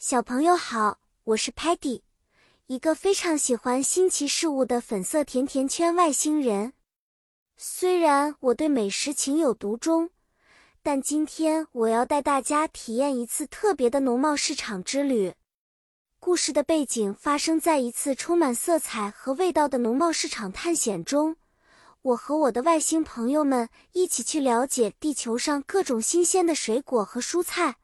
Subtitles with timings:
[0.00, 2.02] 小朋友好，我是 Patty，
[2.68, 6.74] 一个非常喜欢新奇事物的粉色甜甜圈外星人。
[7.56, 10.10] 虽然我对美食情有独钟，
[10.84, 15.34] 但今天我要带大家体验一次特别的农贸市场之旅。
[16.20, 21.34] 故事的背景发生在一次充满色彩和味道的农贸市场探险中。
[22.02, 27.78] 我和我的外星朋友们一起去了解地球上各种新鲜的水果和蔬菜。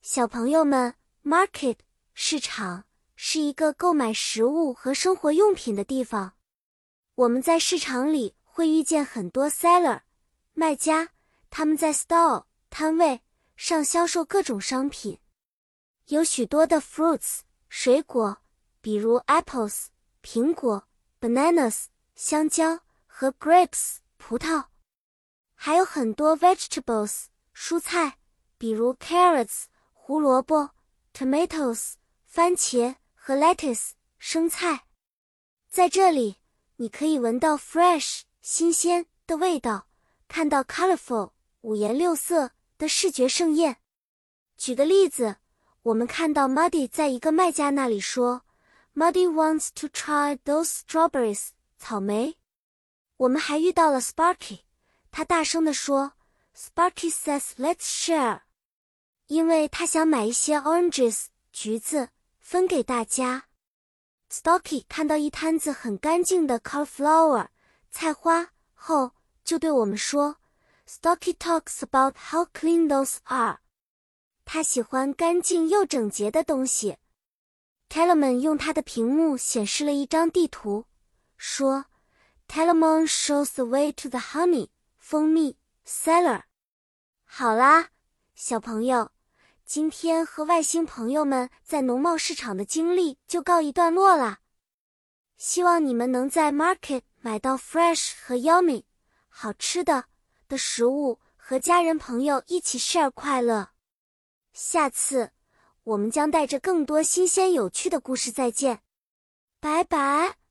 [0.00, 0.94] 小朋友们。
[1.24, 1.78] Market
[2.12, 2.84] 市场
[3.16, 6.34] 是一个购买食物和生活用品的地方。
[7.14, 10.02] 我们在市场里会遇见很多 seller
[10.52, 11.08] 卖家，
[11.48, 13.22] 他们在 store 摊位
[13.56, 15.18] 上销售各种商品。
[16.08, 18.42] 有许多的 fruits 水果，
[18.82, 19.86] 比如 apples
[20.22, 20.86] 苹果
[21.22, 24.66] ，bananas 香蕉和 grapes 葡萄。
[25.54, 28.18] 还有很多 vegetables 蔬菜，
[28.58, 29.64] 比如 carrots
[29.94, 30.73] 胡萝卜。
[31.16, 31.92] Tomatoes，
[32.26, 34.80] 番茄和 lettuce，生菜，
[35.70, 36.38] 在这里
[36.74, 39.86] 你可以闻到 fresh 新鲜的味道，
[40.26, 41.30] 看到 colorful
[41.60, 43.76] 五颜六色的视觉盛宴。
[44.56, 45.36] 举个例子，
[45.82, 48.42] 我们看到 Muddy 在一个卖家那里说
[48.92, 52.38] ，Muddy wants to try those strawberries 草莓。
[53.18, 54.62] 我们还遇到了 Sparky，
[55.12, 56.14] 他大声地说
[56.56, 58.40] ，Sparky says let's share。
[59.26, 63.44] 因为他想买一些 oranges 橘子分给大家。
[64.30, 67.48] Stocky 看到一摊子很干净的 cauliflower
[67.90, 69.12] 菜花后，
[69.44, 70.36] 就对我们说
[70.88, 73.60] ：“Stocky talks about how clean those are。”
[74.44, 76.98] 他喜欢干净又整洁的东西。
[77.88, 80.86] Telemon 用他的屏幕显示了一张地图，
[81.36, 81.86] 说
[82.48, 86.42] ：“Telemon shows the way to the honey 蜂蜜 cellar。”
[87.24, 87.90] 好啦，
[88.46, 89.10] 小朋友。
[89.64, 94.40] 今天和外星朋友们在农贸市场的经历就告一段落啦。
[95.38, 98.84] 希望你们能在 Market 买到 fresh 和 yummy
[99.30, 100.04] 好吃的
[100.46, 103.70] 的食物，和家人朋友一起 share 快乐。
[104.52, 105.30] 下次
[105.84, 108.82] 我们将带着更多新鲜有趣的故事再见，
[109.58, 110.43] 拜拜。